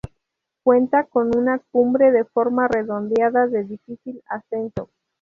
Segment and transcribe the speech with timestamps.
[0.63, 4.89] Cuenta con una cumbre de forma redondeada, de difícil ascenso.